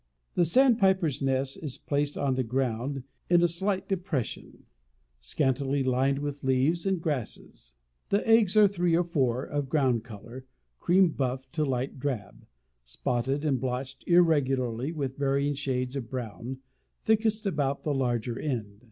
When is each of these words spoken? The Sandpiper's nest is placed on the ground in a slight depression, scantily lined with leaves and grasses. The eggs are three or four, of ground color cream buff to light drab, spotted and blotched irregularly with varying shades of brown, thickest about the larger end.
The 0.33 0.45
Sandpiper's 0.45 1.21
nest 1.21 1.61
is 1.61 1.77
placed 1.77 2.17
on 2.17 2.33
the 2.33 2.41
ground 2.43 3.03
in 3.29 3.43
a 3.43 3.47
slight 3.47 3.87
depression, 3.87 4.65
scantily 5.19 5.83
lined 5.83 6.17
with 6.17 6.43
leaves 6.43 6.87
and 6.87 6.99
grasses. 6.99 7.75
The 8.09 8.27
eggs 8.27 8.57
are 8.57 8.67
three 8.67 8.95
or 8.95 9.03
four, 9.03 9.43
of 9.43 9.69
ground 9.69 10.03
color 10.03 10.47
cream 10.79 11.09
buff 11.09 11.51
to 11.51 11.63
light 11.65 11.99
drab, 11.99 12.47
spotted 12.83 13.45
and 13.45 13.61
blotched 13.61 14.03
irregularly 14.07 14.91
with 14.91 15.17
varying 15.19 15.53
shades 15.53 15.95
of 15.95 16.09
brown, 16.09 16.61
thickest 17.05 17.45
about 17.45 17.83
the 17.83 17.93
larger 17.93 18.39
end. 18.39 18.79